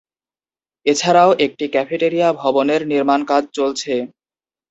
এছাড়াও 0.85 1.31
একটি 1.45 1.65
ক্যাফেটেরিয়া 1.67 2.27
ভবনের 2.41 2.81
নির্মাণ 2.91 3.19
কাজ 3.25 3.43
চলছে। 3.53 3.93